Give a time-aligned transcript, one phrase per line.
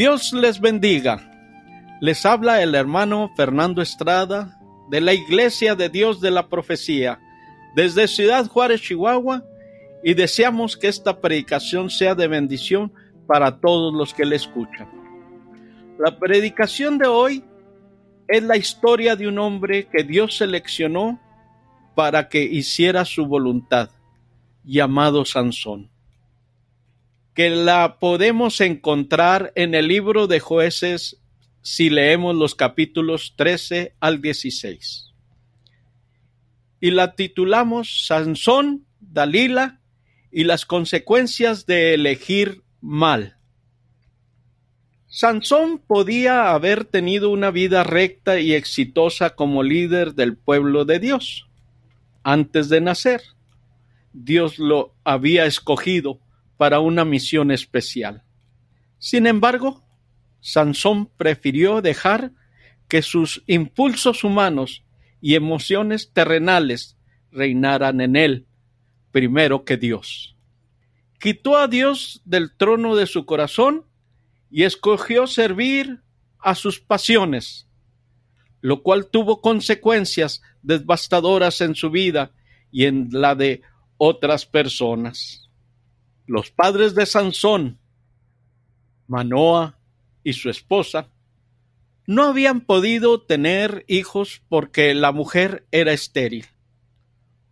[0.00, 1.20] Dios les bendiga.
[2.00, 4.58] Les habla el hermano Fernando Estrada
[4.88, 7.20] de la Iglesia de Dios de la Profecía
[7.76, 9.44] desde Ciudad Juárez, Chihuahua,
[10.02, 12.90] y deseamos que esta predicación sea de bendición
[13.26, 14.88] para todos los que le escuchan.
[15.98, 17.44] La predicación de hoy
[18.26, 21.20] es la historia de un hombre que Dios seleccionó
[21.94, 23.90] para que hiciera su voluntad,
[24.64, 25.90] llamado Sansón
[27.34, 31.20] que la podemos encontrar en el libro de jueces
[31.62, 35.12] si leemos los capítulos 13 al 16.
[36.80, 39.80] Y la titulamos Sansón, Dalila
[40.32, 43.36] y las consecuencias de elegir mal.
[45.06, 51.48] Sansón podía haber tenido una vida recta y exitosa como líder del pueblo de Dios.
[52.22, 53.22] Antes de nacer,
[54.12, 56.20] Dios lo había escogido
[56.60, 58.22] para una misión especial.
[58.98, 59.82] Sin embargo,
[60.40, 62.32] Sansón prefirió dejar
[62.86, 64.84] que sus impulsos humanos
[65.22, 66.98] y emociones terrenales
[67.32, 68.46] reinaran en él
[69.10, 70.36] primero que Dios.
[71.18, 73.86] Quitó a Dios del trono de su corazón
[74.50, 76.02] y escogió servir
[76.38, 77.68] a sus pasiones,
[78.60, 82.32] lo cual tuvo consecuencias devastadoras en su vida
[82.70, 83.62] y en la de
[83.96, 85.39] otras personas.
[86.30, 87.80] Los padres de Sansón,
[89.08, 89.80] Manoa
[90.22, 91.08] y su esposa,
[92.06, 96.46] no habían podido tener hijos porque la mujer era estéril.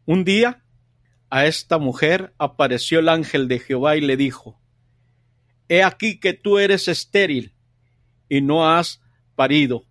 [0.07, 0.63] Un día,
[1.29, 4.61] a esta mujer apareció el ángel de Jehová y le dijo,
[5.69, 7.55] He aquí que tú eres estéril
[8.29, 9.03] y no has
[9.35, 9.87] parido,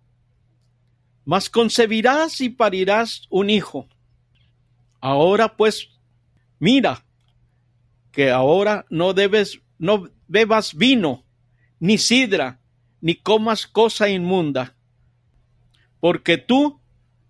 [1.26, 3.86] mas concebirás y parirás un hijo.
[4.98, 5.90] Ahora pues,
[6.58, 7.04] mira,
[8.18, 11.24] que ahora no debes, no bebas vino,
[11.78, 12.58] ni sidra,
[13.00, 14.74] ni comas cosa inmunda,
[16.00, 16.80] porque tú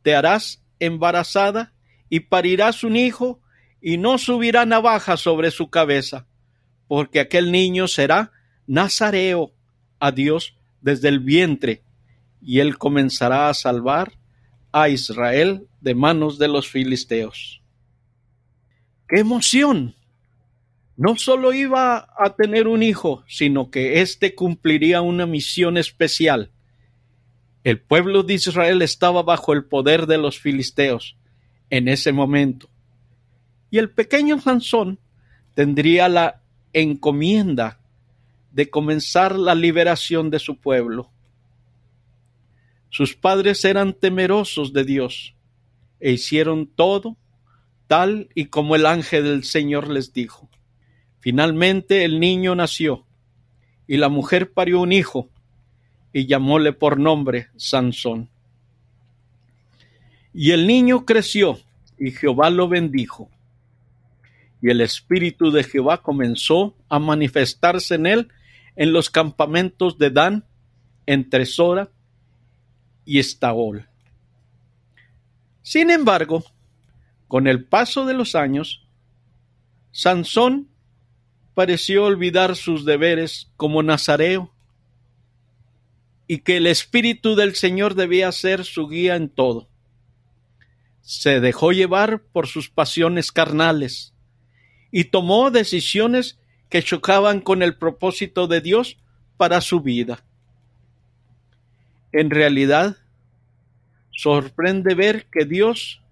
[0.01, 1.75] te harás embarazada
[2.09, 3.43] y parirás un hijo,
[3.83, 6.27] y no subirá navaja sobre su cabeza,
[6.87, 8.33] porque aquel niño será
[8.67, 9.53] nazareo
[10.01, 11.83] a Dios desde el vientre,
[12.41, 14.15] y él comenzará a salvar
[14.73, 17.61] a Israel de manos de los filisteos.
[19.07, 19.98] ¡Qué emoción!
[20.99, 26.51] No solo iba a tener un hijo, sino que éste cumpliría una misión especial.
[27.63, 31.17] El pueblo de Israel estaba bajo el poder de los filisteos
[31.71, 32.69] en ese momento.
[33.71, 34.99] Y el pequeño Sansón
[35.55, 36.43] tendría la
[36.73, 37.79] encomienda
[38.51, 41.13] de comenzar la liberación de su pueblo.
[42.91, 45.37] Sus padres eran temerosos de Dios
[46.01, 47.17] e hicieron todo
[47.87, 50.51] tal y como el ángel del Señor les dijo.
[51.21, 53.05] Finalmente el niño nació,
[53.87, 55.29] y la mujer parió un hijo,
[56.13, 58.29] y llamóle por nombre Sansón.
[60.33, 61.59] Y el niño creció,
[61.99, 63.31] y Jehová lo bendijo.
[64.61, 68.29] Y el espíritu de Jehová comenzó a manifestarse en él
[68.77, 70.45] en los campamentos de Dan,
[71.07, 71.89] entre Sora
[73.05, 73.89] y Estaol.
[75.63, 76.45] Sin embargo,
[77.27, 78.87] con el paso de los años,
[79.91, 80.69] Sansón
[81.59, 84.55] pareció olvidar sus deberes como nazareo
[86.29, 89.69] y que el Espíritu del Señor debía ser su guía en todo.
[91.01, 94.15] Se dejó llevar por sus pasiones carnales
[94.93, 96.39] y tomó decisiones
[96.69, 98.97] que chocaban con el propósito de Dios
[99.37, 100.23] para su vida.
[102.13, 102.99] En realidad,
[104.13, 106.03] sorprende ver que Dios,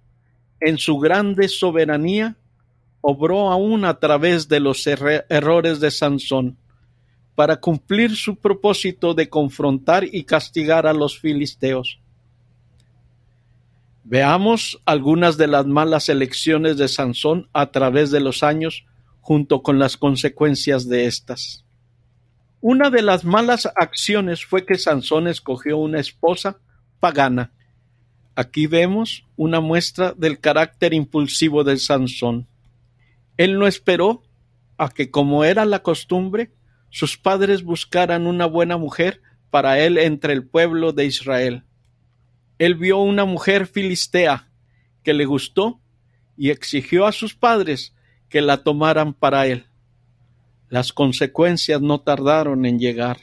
[0.59, 2.37] en su grande soberanía,
[3.09, 6.59] obró aún a través de los errores de Sansón
[7.37, 12.01] para cumplir su propósito de confrontar y castigar a los filisteos.
[14.03, 18.85] Veamos algunas de las malas elecciones de Sansón a través de los años
[19.21, 21.65] junto con las consecuencias de estas.
[22.61, 26.59] Una de las malas acciones fue que Sansón escogió una esposa
[26.99, 27.53] pagana.
[28.35, 32.49] Aquí vemos una muestra del carácter impulsivo de Sansón.
[33.37, 34.23] Él no esperó
[34.79, 36.53] a que, como era la costumbre,
[36.91, 41.65] sus padres buscaran una buena mujer para él entre el pueblo de Israel.
[42.59, 44.49] Él vio una mujer filistea
[45.03, 45.81] que le gustó
[46.37, 47.95] y exigió a sus padres
[48.29, 49.67] que la tomaran para él.
[50.69, 53.19] Las consecuencias no tardaron en llegar.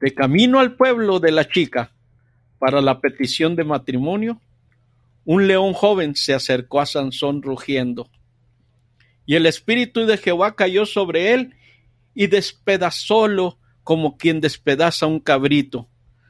[0.00, 1.92] De camino al pueblo de la chica
[2.58, 4.40] para la petición de matrimonio,
[5.24, 8.10] un león joven se acercó a Sansón rugiendo.
[9.26, 11.54] Y el espíritu de Jehová cayó sobre él
[12.14, 15.88] y despedazólo como quien despedaza un cabrito,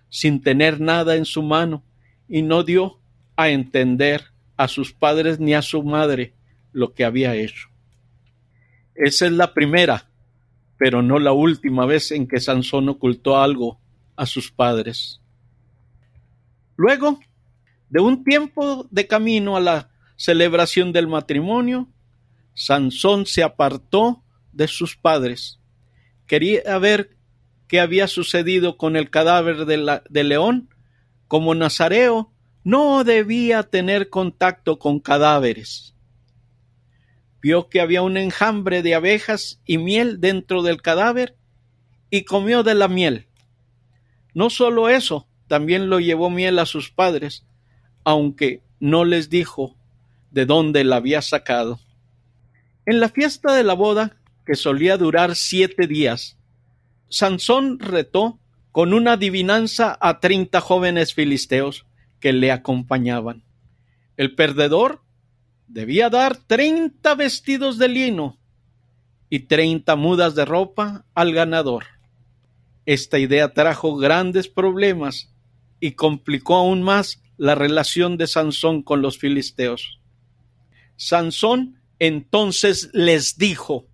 [0.09, 1.85] sin tener nada en su mano,
[2.29, 3.01] y no dio
[3.37, 4.25] a entender
[4.57, 6.35] a sus padres ni a su madre
[6.73, 7.69] lo que había hecho.
[8.95, 10.11] Esa es la primera,
[10.79, 13.81] pero no la última vez en que Sansón ocultó algo
[14.17, 15.21] a sus padres.
[16.77, 17.21] Luego,
[17.91, 21.89] de un tiempo de camino a la celebración del matrimonio,
[22.55, 24.23] Sansón se apartó
[24.53, 25.61] de sus padres.
[26.27, 27.17] Quería ver
[27.69, 30.69] qué había sucedido con el cadáver de, León.
[31.29, 32.33] Como nazareo,
[32.65, 35.95] no debía tener contacto con cadáveres.
[37.41, 41.37] Vio que había un enjambre de abejas y miel dentro del cadáver
[42.11, 43.27] y comió de la miel.
[44.35, 47.45] No solo eso, también lo llevó miel a sus padres,
[48.05, 49.77] aunque no les dijo
[50.31, 51.81] de dónde la había sacado.
[52.85, 56.37] En la fiesta de la boda, que solía durar siete días,
[57.09, 58.41] Sansón retó
[58.73, 61.87] con una adivinanza a treinta jóvenes filisteos
[62.19, 63.45] que le acompañaban.
[64.17, 65.03] El perdedor
[65.69, 68.39] debía dar treinta vestidos de lino
[69.29, 71.85] y treinta mudas de ropa al ganador.
[72.85, 75.33] Esta idea trajo grandes problemas
[75.79, 80.01] y complicó aún más la relación de Sansón con los filisteos.
[80.97, 83.87] Sansón entonces les dijo,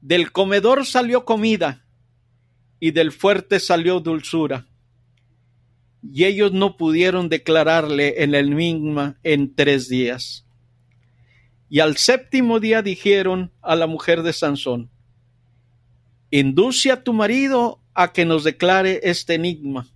[0.00, 1.84] del comedor salió comida
[2.80, 4.66] y del fuerte salió dulzura.
[6.02, 10.46] Y ellos no pudieron declararle el enigma en tres días.
[11.68, 14.88] Y al séptimo día dijeron a la mujer de Sansón,
[16.30, 19.90] induce a tu marido a que nos declare este enigma,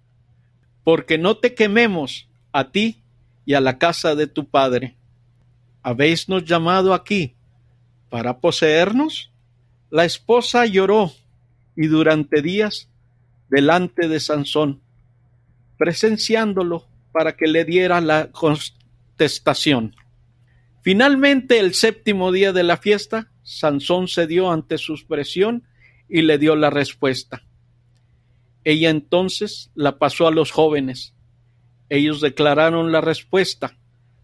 [0.84, 3.02] porque no te quememos a ti
[3.46, 4.97] y a la casa de tu padre.
[5.88, 7.34] ¿Habéisnos llamado aquí
[8.10, 9.32] para poseernos?
[9.88, 11.12] La esposa lloró
[11.74, 12.90] y durante días
[13.48, 14.82] delante de Sansón,
[15.78, 19.96] presenciándolo para que le diera la contestación.
[20.82, 25.64] Finalmente, el séptimo día de la fiesta, Sansón cedió ante su presión
[26.06, 27.44] y le dio la respuesta.
[28.62, 31.14] Ella entonces la pasó a los jóvenes.
[31.88, 33.77] Ellos declararon la respuesta.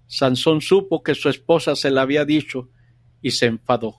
[0.06, 2.68] Sansón supo que su esposa se la había dicho
[3.22, 3.96] y se enfadó.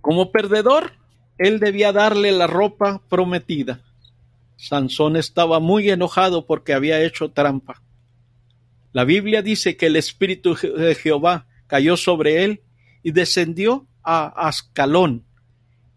[0.00, 0.92] Como perdedor,
[1.38, 3.82] él debía darle la ropa prometida.
[4.56, 7.82] Sansón estaba muy enojado porque había hecho trampa.
[8.92, 12.62] La Biblia dice que el Espíritu de Jehová cayó sobre él
[13.02, 15.24] y descendió a Ascalón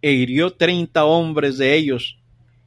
[0.02, 2.20] e hirió treinta hombres de ellos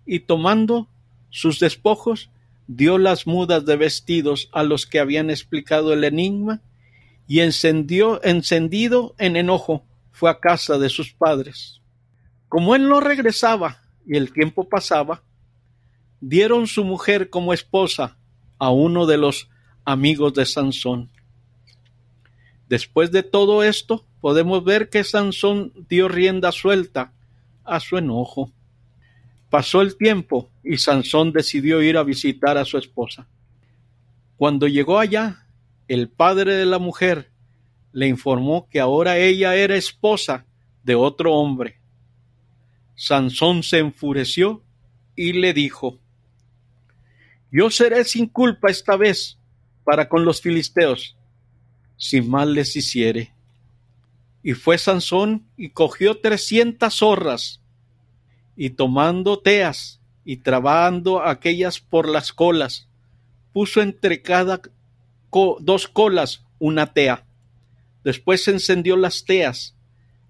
[0.07, 0.89] y tomando
[1.31, 2.31] sus despojos,
[2.67, 6.61] dio las mudas de vestidos a los que habían explicado el enigma,
[7.27, 11.81] y encendió, encendido en enojo, fue a casa de sus padres.
[12.49, 15.23] Como él no regresaba y el tiempo pasaba,
[16.21, 18.17] dieron su mujer como esposa
[18.59, 19.49] a uno de los
[19.85, 21.11] amigos de Sansón.
[22.69, 27.13] Después de todo esto, podemos ver que Sansón dio rienda suelta
[27.65, 28.53] a su enojo.
[29.53, 33.29] Pasó el tiempo y Sansón decidió ir a visitar a su esposa.
[34.39, 35.47] Cuando llegó allá,
[35.89, 37.31] el padre de la mujer
[37.93, 40.47] le informó que ahora ella era esposa
[40.85, 41.79] de otro hombre.
[42.95, 44.63] Sansón se enfureció
[45.17, 45.99] y le dijo,
[47.51, 49.39] Yo seré sin culpa esta vez
[49.85, 51.15] para con los filisteos,
[51.99, 53.35] si mal les hiciere.
[54.43, 57.62] Y fue Sansón y cogió trescientas zorras
[58.57, 62.89] y tomando teas y trabando aquellas por las colas,
[63.53, 64.61] puso entre cada
[65.61, 67.25] dos colas una tea.
[68.05, 69.75] Después encendió las teas,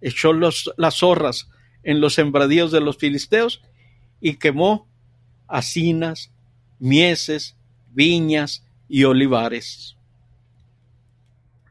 [0.00, 1.48] echó los, las zorras
[1.82, 3.62] en los sembradíos de los filisteos
[4.20, 4.88] y quemó
[5.48, 6.30] hacinas,
[6.78, 7.56] mieses,
[7.90, 9.96] viñas y olivares.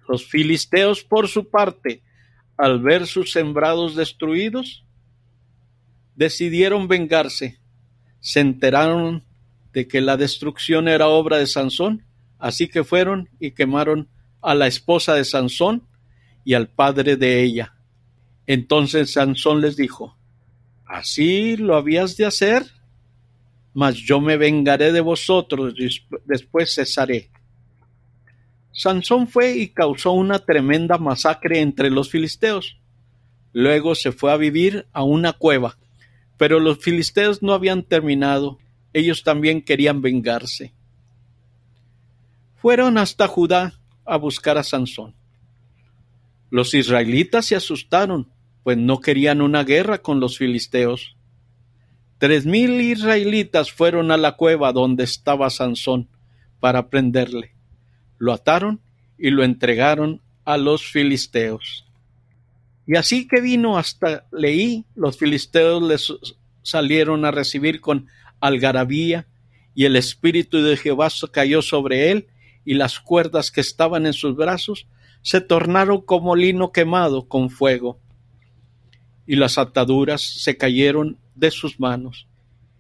[0.08, 2.02] Los filisteos, por su parte,
[2.58, 4.84] al ver sus sembrados destruidos,
[6.16, 7.60] decidieron vengarse.
[8.20, 9.24] Se enteraron
[9.74, 12.06] de que la destrucción era obra de Sansón,
[12.40, 14.10] así que fueron y quemaron
[14.42, 15.88] a la esposa de Sansón
[16.44, 17.76] y al padre de ella.
[18.48, 20.18] Entonces Sansón les dijo,
[20.86, 22.66] ¿Así lo habías de hacer?
[23.74, 25.74] Mas yo me vengaré de vosotros
[26.26, 27.30] después cesaré.
[28.74, 32.78] Sansón fue y causó una tremenda masacre entre los filisteos.
[33.54, 35.78] Luego se fue a vivir a una cueva
[36.42, 38.58] pero los filisteos no habían terminado,
[38.94, 40.74] ellos también querían vengarse.
[42.56, 45.14] Fueron hasta Judá a buscar a Sansón.
[46.50, 48.32] Los israelitas se asustaron,
[48.64, 51.16] pues no querían una guerra con los filisteos.
[52.18, 56.10] Tres mil israelitas fueron a la cueva donde estaba Sansón
[56.60, 57.54] para prenderle.
[58.18, 58.82] Lo ataron
[59.16, 61.86] y lo entregaron a los filisteos.
[62.92, 66.14] Y así que vino hasta Leí, los filisteos les
[66.62, 68.08] salieron a recibir con
[68.42, 69.30] algarabía,
[69.74, 72.28] y el espíritu de Jehová cayó sobre él,
[72.66, 74.88] y las cuerdas que estaban en sus brazos
[75.22, 77.98] se tornaron como lino quemado con fuego,
[79.26, 82.28] y las ataduras se cayeron de sus manos,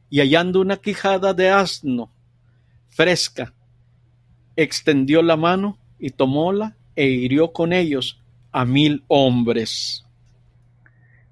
[0.10, 2.12] y hallando una quijada de asno
[2.89, 3.53] fresca,
[4.58, 8.21] extendió la mano y tomóla e hirió con ellos
[8.51, 10.05] a mil hombres.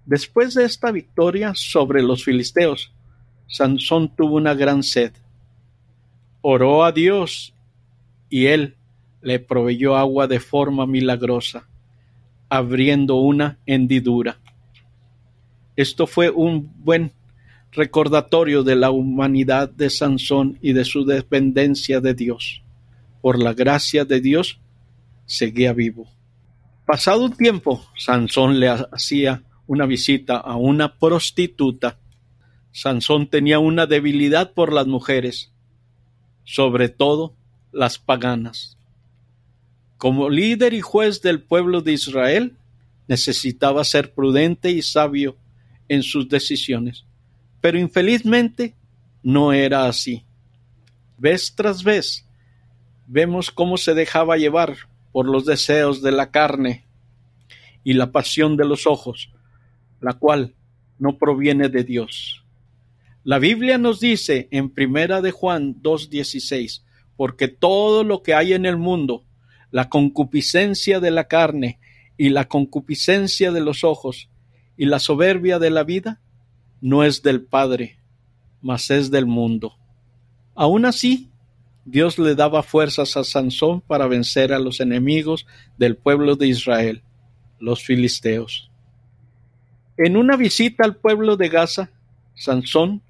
[0.06, 2.92] Después de esta victoria sobre los filisteos,
[3.48, 5.14] Sansón tuvo una gran sed.
[6.42, 7.54] Oró a Dios
[8.30, 8.76] y él
[9.22, 11.68] le proveyó agua de forma milagrosa,
[12.48, 14.40] abriendo una hendidura.
[15.76, 17.12] Esto fue un buen
[17.72, 22.64] recordatorio de la humanidad de Sansón y de su dependencia de Dios.
[23.22, 24.60] Por la gracia de Dios,
[25.26, 26.08] seguía vivo.
[26.90, 32.00] Pasado un tiempo, Sansón le hacía una visita a una prostituta.
[32.72, 35.52] Sansón tenía una debilidad por las mujeres,
[36.46, 37.36] sobre todo
[37.72, 38.76] las paganas.
[40.00, 42.58] Como líder y juez del pueblo de Israel,
[43.08, 45.38] necesitaba ser prudente y sabio
[45.90, 47.06] en sus decisiones.
[47.62, 48.74] Pero infelizmente
[49.22, 50.26] no era así.
[51.20, 52.26] Vez tras vez
[53.06, 56.86] vemos cómo se dejaba llevar por los deseos de la carne
[57.84, 59.32] y la pasión de los ojos,
[60.00, 60.56] la cual
[60.98, 62.44] no proviene de Dios.
[63.24, 66.84] La Biblia nos dice en Primera de Juan 2:16,
[67.16, 69.26] porque todo lo que hay en el mundo,
[69.72, 71.80] la concupiscencia de la carne
[72.18, 74.30] y la concupiscencia de los ojos
[74.78, 76.22] y la soberbia de la vida,
[76.82, 78.00] no es del Padre,
[78.62, 79.76] mas es del mundo.
[80.56, 81.30] Aun así,
[81.86, 87.04] Dios le daba fuerzas a Sansón para vencer a los enemigos del pueblo de Israel,
[87.60, 88.70] los filisteos.
[89.98, 91.92] En una visita al pueblo de Gaza,
[92.36, 93.02] Sansón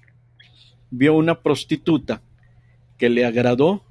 [0.90, 2.22] vio una prostituta
[2.98, 3.84] que le agradó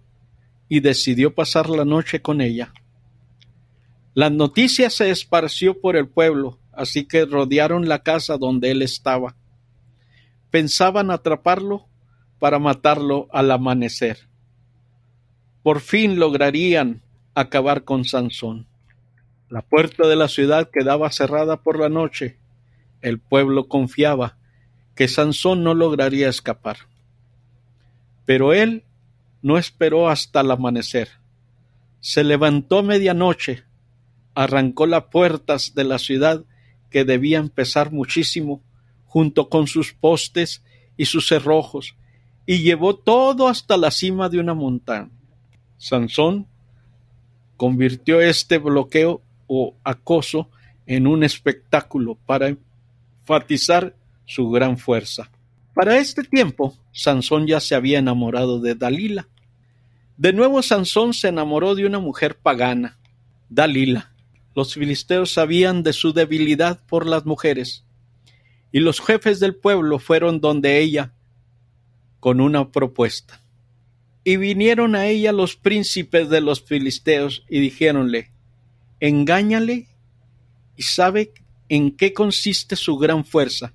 [0.67, 2.74] y decidió pasar la noche con ella.
[4.13, 9.36] La noticia se esparció por el pueblo, así que rodearon la casa donde él estaba.
[10.51, 11.88] Pensaban atraparlo
[12.39, 14.28] para matarlo al amanecer.
[15.69, 17.03] Por fin lograrían
[17.35, 18.65] acabar con Sansón.
[19.49, 22.39] La puerta de la ciudad quedaba cerrada por la noche.
[23.03, 24.39] El pueblo confiaba
[24.95, 26.77] que Sansón no lograría escapar.
[28.25, 28.83] Pero él
[29.43, 31.09] no esperó hasta el amanecer.
[31.99, 33.63] Se levantó medianoche,
[34.33, 36.45] arrancó las puertas de la ciudad
[36.89, 38.63] que debían pesar muchísimo,
[39.05, 40.63] junto con sus postes
[40.97, 41.95] y sus cerrojos,
[42.47, 45.11] y llevó todo hasta la cima de una montaña.
[45.79, 46.45] Sansón
[47.57, 50.50] convirtió este bloqueo o acoso
[50.86, 53.95] en un espectáculo para enfatizar
[54.25, 55.31] su gran fuerza.
[55.74, 59.27] Para este tiempo, Sansón ya se había enamorado de Dalila.
[60.17, 63.00] De nuevo Sansón se enamoró de una mujer pagana,
[63.50, 64.12] Dalila.
[64.55, 67.86] Los filisteos sabían de su debilidad por las mujeres,
[68.71, 71.13] y los jefes del pueblo fueron donde ella
[72.19, 73.38] con una propuesta.
[74.29, 78.29] Y vinieron a ella los príncipes de los filisteos y dijéronle,
[79.00, 79.88] engáñale
[80.75, 81.33] y sabe
[81.67, 83.74] en qué consiste su gran fuerza,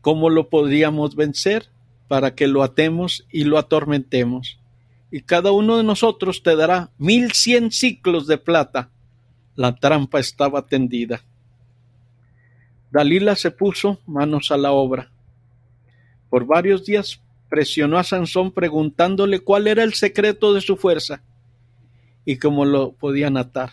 [0.00, 1.68] cómo lo podríamos vencer
[2.08, 4.58] para que lo atemos y lo atormentemos.
[5.10, 8.88] Y cada uno de nosotros te dará mil cien ciclos de plata.
[9.56, 11.22] La trampa estaba tendida.
[12.90, 15.12] Dalila se puso manos a la obra.
[16.30, 21.22] Por varios días presionó a Sansón preguntándole cuál era el secreto de su fuerza
[22.24, 23.72] y cómo lo podían atar.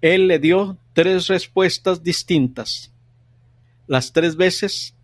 [0.00, 2.92] Él le dio tres respuestas distintas.
[3.86, 4.94] Las tres veces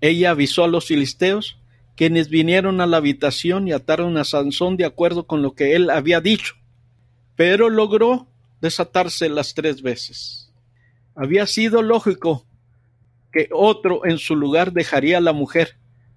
[0.00, 1.58] ella avisó a los filisteos,
[1.96, 5.90] quienes vinieron a la habitación y ataron a Sansón de acuerdo con lo que él
[5.90, 6.54] había dicho,
[7.34, 8.26] pero logró
[8.60, 10.52] desatarse las tres veces.
[11.14, 12.46] Había sido lógico
[13.32, 15.76] que otro en su lugar dejaría a la mujer,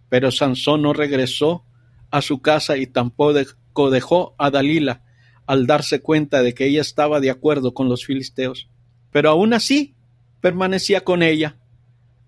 [0.10, 1.64] pero Sansón no regresó
[2.12, 5.04] a su casa y tampoco dejó a Dalila
[5.46, 8.68] al darse cuenta de que ella estaba de acuerdo con los filisteos.
[9.12, 9.96] Pero aún así
[10.42, 11.58] permanecía con ella.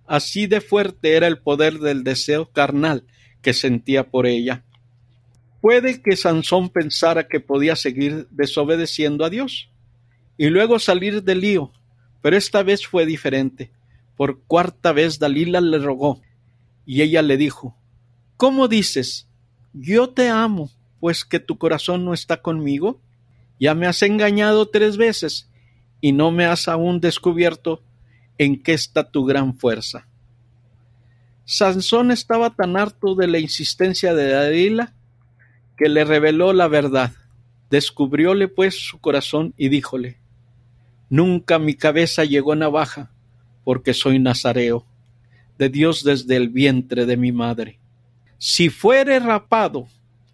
[0.07, 3.05] Así de fuerte era el poder del deseo carnal
[3.41, 4.63] que sentía por ella.
[5.61, 9.69] Puede que Sansón pensara que podía seguir desobedeciendo a Dios
[10.37, 11.71] y luego salir del lío,
[12.21, 13.71] pero esta vez fue diferente.
[14.17, 16.21] Por cuarta vez Dalila le rogó
[16.85, 17.75] Y ella le dijo,
[18.37, 19.27] ¿Cómo dices?
[19.73, 22.99] Yo te amo, pues que tu corazón no está conmigo.
[23.59, 25.49] Ya me has engañado tres veces
[26.01, 27.83] y no me has aún descubierto
[28.37, 30.07] en qué está tu gran fuerza.
[31.45, 34.93] Sansón estaba tan harto de la insistencia de Dalila
[35.77, 37.11] que le reveló la verdad.
[37.69, 40.17] Descubrióle pues su corazón y díjole,
[41.09, 43.11] Nunca mi cabeza llegó navaja,
[43.65, 44.85] porque soy nazareo,
[45.61, 47.77] de Dios desde el vientre de mi madre.
[48.39, 49.87] Si fuere rapado,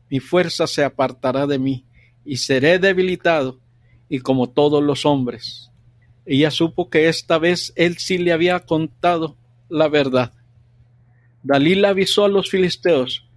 [0.09, 1.83] mi fuerza se apartará de mí,
[2.23, 3.59] y seré debilitado,
[4.07, 5.69] y como todos los hombres.
[6.25, 9.35] Ella supo que esta vez él sí le había contado
[9.67, 10.31] la verdad.
[11.43, 13.27] Dalila avisó a los filisteos.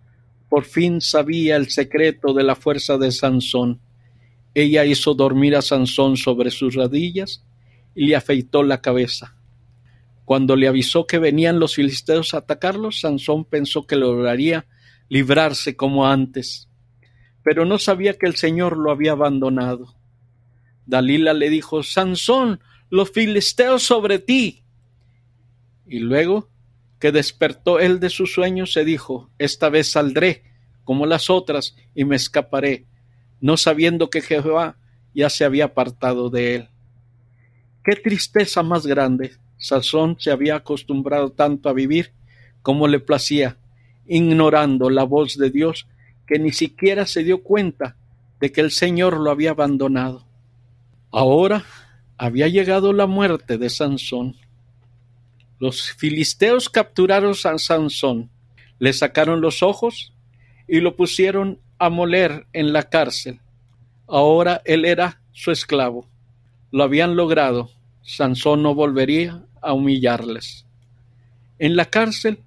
[0.49, 3.81] Por fin sabía el secreto de la fuerza de Sansón.
[4.55, 7.43] Ella hizo dormir a Sansón sobre sus rodillas
[7.97, 9.35] y le afeitó la cabeza.
[10.25, 14.67] Cuando le avisó que venían los filisteos a atacarlos, Sansón pensó que lograría
[15.09, 16.69] librarse como antes,
[17.43, 19.95] pero no sabía que el Señor lo había abandonado.
[20.87, 22.61] Dalila le dijo, Sansón,
[22.91, 24.65] los filisteos sobre ti.
[25.87, 26.49] Y luego
[27.01, 30.45] que despertó él de su sueño, se dijo, esta vez saldré
[30.85, 32.87] como las otras y me escaparé,
[33.41, 34.77] no sabiendo que Jehová
[35.15, 36.69] ya se había apartado de él.
[37.83, 39.33] Qué tristeza más grande.
[39.61, 42.13] Sansón se había acostumbrado tanto a vivir
[42.63, 43.59] como le placía,
[44.07, 45.87] ignorando la voz de Dios,
[46.27, 47.97] que ni siquiera se dio cuenta
[48.41, 50.27] de que el Señor lo había abandonado.
[51.13, 51.65] Ahora
[52.17, 54.37] había llegado la muerte de Sansón.
[55.59, 58.31] Los filisteos capturaron a Sansón,
[58.79, 60.15] le sacaron los ojos
[60.67, 63.41] y lo pusieron a moler en la cárcel.
[64.07, 66.09] Ahora él era su esclavo.
[66.71, 67.71] Lo habían logrado.
[68.03, 70.67] Sansón no volvería a humillarles.
[71.59, 72.39] En la cárcel,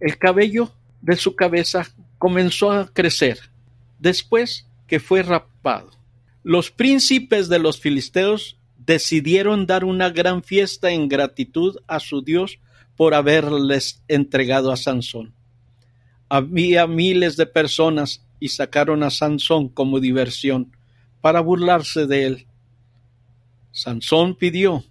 [0.00, 3.38] el cabello de su cabeza comenzó a crecer,
[3.98, 5.90] después que fue rapado.
[6.42, 12.58] Los príncipes de los filisteos decidieron dar una gran fiesta en gratitud a su Dios
[12.96, 15.34] por haberles entregado a Sansón.
[16.28, 20.72] Había miles de personas y sacaron a Sansón como diversión
[21.20, 22.46] para burlarse de él.
[23.72, 24.84] Sansón pidió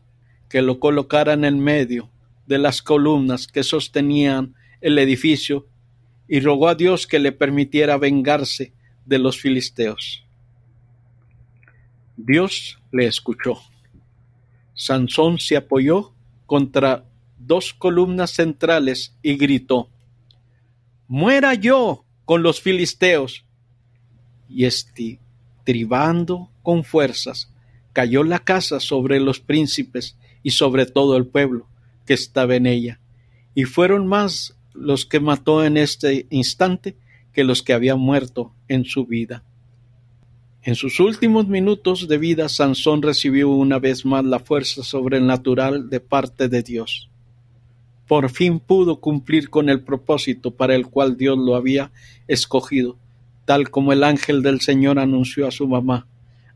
[0.49, 2.09] que lo colocaran en medio
[2.45, 5.67] de las columnas que sostenían el edificio
[6.27, 8.73] y rogó a Dios que le permitiera vengarse
[9.05, 10.23] de los filisteos.
[12.15, 13.61] Dios le escuchó.
[14.73, 16.13] Sansón se apoyó
[16.45, 17.05] contra
[17.37, 19.89] dos columnas centrales y gritó,
[21.07, 23.45] Muera yo con los filisteos.
[24.49, 27.51] Y estribando con fuerzas,
[27.93, 31.67] cayó la casa sobre los príncipes y sobre todo el pueblo
[32.05, 33.01] que estaba en ella.
[33.53, 36.95] Y fueron más los que mató en este instante
[37.33, 39.43] que los que habían muerto en su vida.
[40.61, 45.99] En sus últimos minutos de vida, Sansón recibió una vez más la fuerza sobrenatural de
[45.99, 47.09] parte de Dios.
[48.07, 51.91] Por fin pudo cumplir con el propósito para el cual Dios lo había
[52.29, 52.97] escogido,
[53.43, 56.07] tal como el ángel del Señor anunció a su mamá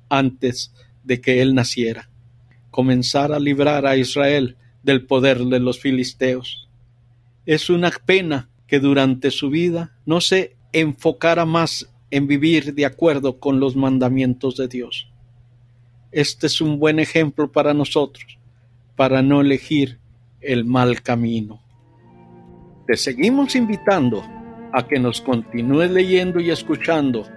[0.08, 0.72] antes
[1.04, 2.11] de que él naciera.
[2.72, 6.68] Comenzar a librar a Israel del poder de los filisteos.
[7.46, 13.40] Es una pena que durante su vida no se enfocara más en vivir de acuerdo
[13.40, 15.12] con los mandamientos de Dios.
[16.12, 18.38] Este es un buen ejemplo para nosotros,
[18.96, 20.00] para no elegir
[20.42, 21.62] el mal camino.
[22.88, 24.24] Te seguimos invitando
[24.74, 27.28] a que nos continúes leyendo y escuchando